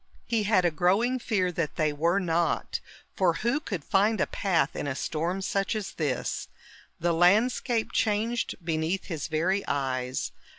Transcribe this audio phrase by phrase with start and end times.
[0.25, 2.79] He had a growing fear that they were not,
[3.15, 6.47] for who could find a path in a storm such as this?
[6.99, 10.31] The landscape changed beneath his very eyes.